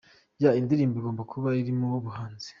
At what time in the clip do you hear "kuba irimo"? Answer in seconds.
1.31-1.85